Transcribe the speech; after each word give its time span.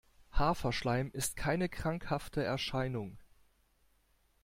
Haferschleim 0.31 1.11
ist 1.13 1.35
keine 1.35 1.69
krankhafte 1.69 2.43
Erscheinung. 2.43 3.19